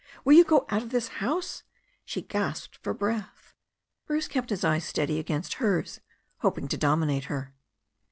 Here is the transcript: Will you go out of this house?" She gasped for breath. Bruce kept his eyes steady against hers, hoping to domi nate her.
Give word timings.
Will 0.25 0.33
you 0.33 0.43
go 0.43 0.65
out 0.71 0.81
of 0.81 0.89
this 0.89 1.09
house?" 1.21 1.61
She 2.05 2.23
gasped 2.23 2.79
for 2.81 2.91
breath. 2.91 3.53
Bruce 4.07 4.27
kept 4.27 4.49
his 4.49 4.63
eyes 4.63 4.83
steady 4.83 5.19
against 5.19 5.53
hers, 5.61 6.01
hoping 6.39 6.67
to 6.69 6.77
domi 6.77 7.05
nate 7.05 7.25
her. 7.25 7.53